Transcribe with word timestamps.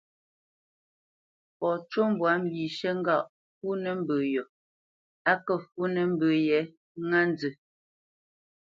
Fɔ 1.57 1.69
cû 1.89 2.01
mbwǎ 2.11 2.31
mbishə̂ 2.41 2.91
ŋgâʼ 2.99 3.25
fúnə̄ 3.57 3.91
mbə 4.01 4.15
yo 4.33 4.43
á 5.31 5.33
kə́ 5.45 5.57
fúnə̄ 5.69 6.03
mbə 6.11 6.27
yě 6.47 6.59
ŋá 7.09 7.19
nzə. 7.29 7.49